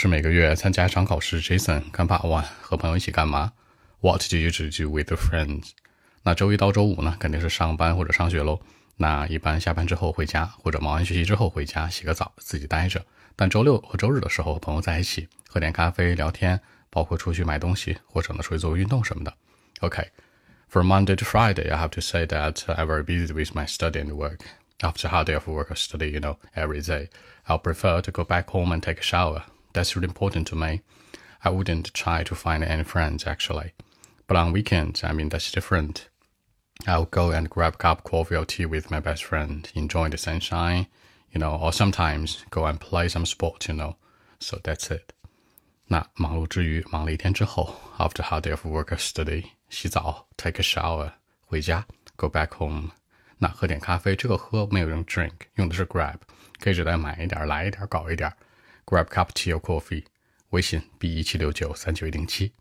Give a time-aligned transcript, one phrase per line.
[0.00, 1.42] 是每个月参加一场考试。
[1.42, 3.52] Jason 看 Part One 和朋友一起干嘛？
[4.00, 5.70] What do you usually do with your friends？
[6.22, 8.60] 那周一到周五呢，肯定是上班或者上学喽。
[8.98, 13.04] 那一般下班之后回家，或者忙完学习之后回家洗个澡，自己待着。
[13.34, 16.60] 但周六和周日的时候和朋友在一起，喝点咖啡聊天，
[16.90, 19.34] 包括出去买东西，或者呢出去做个运动什么的。
[19.80, 24.42] OK，from Monday to Friday，I have to say that I'm very busy with my study and work.
[24.78, 27.08] After a hard day of work or study, you know, every day,
[27.48, 29.42] I'll prefer to go back home and take a shower.
[29.77, 30.81] That's really important to me.
[31.43, 33.73] I wouldn't try to find any friends actually.
[34.27, 36.09] But on weekends, I mean, that's different.
[36.87, 40.09] I'll go and grab a cup of coffee or tea with my best friend, enjoy
[40.09, 40.87] the sunshine,
[41.31, 43.95] you know, or sometimes go and play some sport, you know.
[44.39, 45.13] So that's it.
[45.87, 51.11] 那忙碌之余，忙了一天之后，after hard day of work or study，洗澡，take a shower，
[51.45, 52.91] 回家，go back home。
[53.37, 56.15] 那喝点咖啡，这个喝没有用 drink，用的是 grab，
[56.59, 58.33] 可以指代买一点、来一点、搞一点。
[58.88, 60.04] Grab cup tea or coffee。
[60.48, 62.52] 微信 b 一七六九三九一零七。